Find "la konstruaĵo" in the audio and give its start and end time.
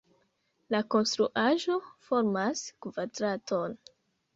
0.75-1.77